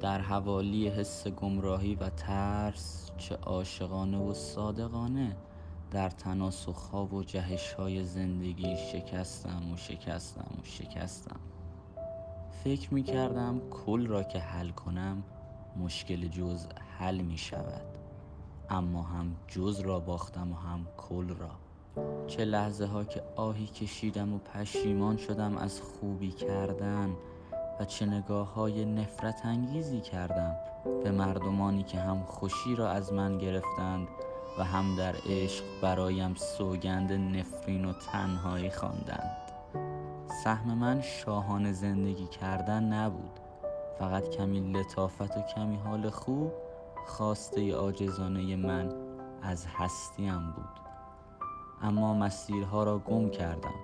در 0.00 0.20
حوالی 0.20 0.88
حس 0.88 1.28
گمراهی 1.28 1.94
و 1.94 2.08
ترس 2.08 3.10
چه 3.18 3.34
عاشقانه 3.34 4.18
و 4.18 4.34
صادقانه 4.34 5.36
در 5.90 6.10
تناسخها 6.10 7.06
و 7.06 7.22
جهش 7.22 7.72
های 7.72 8.04
زندگی 8.04 8.76
شکستم 8.92 9.72
و 9.72 9.76
شکستم 9.76 10.50
و 10.60 10.64
شکستم. 10.64 11.40
فکر 12.64 12.94
می 12.94 13.02
کردم 13.02 13.60
کل 13.70 14.06
را 14.06 14.22
که 14.22 14.38
حل 14.38 14.70
کنم 14.70 15.22
مشکل 15.76 16.28
جز 16.28 16.66
حل 16.98 17.20
می 17.20 17.38
شود 17.38 17.98
اما 18.70 19.02
هم 19.02 19.36
جز 19.48 19.80
را 19.80 20.00
باختم 20.00 20.52
و 20.52 20.54
هم 20.54 20.86
کل 20.96 21.28
را. 21.28 21.50
چه 22.26 22.44
لحظه 22.44 22.86
ها 22.86 23.04
که 23.04 23.22
آهی 23.36 23.66
کشیدم 23.66 24.32
و 24.32 24.38
پشیمان 24.38 25.16
شدم 25.16 25.56
از 25.56 25.80
خوبی 25.80 26.30
کردن 26.30 27.16
و 27.80 27.84
چه 27.84 28.06
نگاه 28.06 28.54
های 28.54 28.84
نفرت 28.84 29.46
انگیزی 29.46 30.00
کردم 30.00 30.56
به 31.04 31.10
مردمانی 31.10 31.82
که 31.82 31.98
هم 31.98 32.22
خوشی 32.26 32.76
را 32.76 32.90
از 32.90 33.12
من 33.12 33.38
گرفتند 33.38 34.08
و 34.58 34.64
هم 34.64 34.96
در 34.96 35.14
عشق 35.26 35.64
برایم 35.82 36.34
سوگند 36.34 37.12
نفرین 37.12 37.84
و 37.84 37.92
تنهایی 37.92 38.70
خواندند. 38.70 39.36
سهم 40.44 40.74
من 40.74 41.00
شاهان 41.00 41.72
زندگی 41.72 42.26
کردن 42.26 42.84
نبود. 42.84 43.40
فقط 43.98 44.28
کمی 44.28 44.72
لطافت 44.72 45.36
و 45.36 45.40
کمی 45.40 45.76
حال 45.76 46.10
خوب 46.10 46.52
خواسته 47.06 47.74
عاجزانه 47.74 48.56
من 48.56 48.92
از 49.42 49.66
هستیم 49.66 50.52
بود. 50.56 50.80
اما 51.82 52.14
مسیرها 52.14 52.84
را 52.84 52.98
گم 52.98 53.30
کردم. 53.30 53.74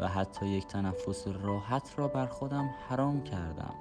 و 0.00 0.08
حتی 0.08 0.46
یک 0.46 0.66
تنفس 0.66 1.28
راحت 1.42 1.94
را 1.96 2.08
بر 2.08 2.26
خودم 2.26 2.70
حرام 2.88 3.22
کردم. 3.22 3.74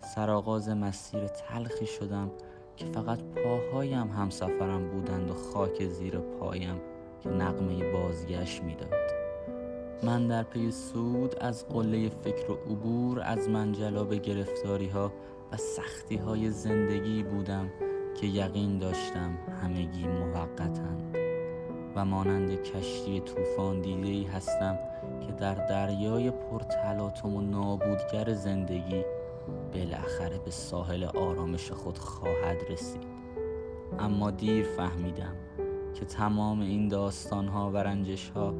سرآغاز 0.00 0.68
مسیر 0.68 1.26
تلخی 1.26 1.86
شدم 1.86 2.30
که 2.76 2.86
فقط 2.86 3.18
پاهایم 3.18 4.10
هم 4.10 4.30
سفرم 4.30 4.90
بودند 4.90 5.30
و 5.30 5.34
خاک 5.34 5.88
زیر 5.88 6.18
پایم 6.18 6.80
که 7.20 7.28
نقمه 7.28 7.92
بازگشت 7.92 8.62
می‌داد. 8.62 9.12
من 10.02 10.28
در 10.28 10.42
پی 10.42 10.70
سود 10.70 11.36
از 11.40 11.68
قله 11.68 12.08
فکر 12.08 12.50
و 12.50 12.54
عبور 12.54 13.20
از 13.20 13.48
منجلا 13.48 14.04
به 14.04 14.18
گرفتاری 14.18 14.88
ها 14.88 15.12
و 15.52 15.56
سختی 15.56 16.16
های 16.16 16.50
زندگی 16.50 17.22
بودم 17.22 17.70
که 18.20 18.26
یقین 18.26 18.78
داشتم 18.78 19.38
همگی 19.62 20.06
موقتند. 20.06 21.16
و 21.96 22.04
مانند 22.04 22.62
کشتی 22.62 23.20
طوفان 23.20 23.80
دیده 23.80 24.30
هستم 24.30 24.78
که 25.32 25.38
در 25.38 25.54
دریای 25.54 26.30
پرتلاطم 26.30 27.36
و 27.36 27.40
نابودگر 27.40 28.32
زندگی 28.34 29.04
بالاخره 29.74 30.38
به 30.38 30.50
ساحل 30.50 31.04
آرامش 31.04 31.72
خود 31.72 31.98
خواهد 31.98 32.56
رسید. 32.70 33.02
اما 33.98 34.30
دیر 34.30 34.64
فهمیدم 34.64 35.36
که 35.94 36.04
تمام 36.04 36.60
این 36.60 36.88
داستان 36.88 37.48
ها 37.48 37.70
و 37.70 37.76
رنجش 37.76 38.30
ها 38.30 38.54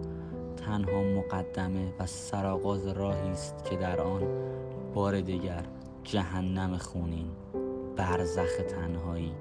تنها 0.57 1.03
مقدمه 1.03 1.93
و 1.99 2.07
سرآغاز 2.07 2.87
راهی 2.87 3.29
است 3.29 3.65
که 3.65 3.77
در 3.77 4.01
آن 4.01 4.23
بار 4.95 5.21
دیگر 5.21 5.65
جهنم 6.05 6.77
خونین 6.77 7.31
برزخ 7.97 8.57
تنهایی 8.69 9.35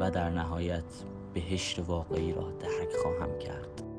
و 0.00 0.10
در 0.10 0.30
نهایت 0.30 1.04
بهشت 1.34 1.78
واقعی 1.78 2.32
را 2.32 2.50
درک 2.50 2.92
خواهم 3.02 3.38
کرد. 3.38 3.93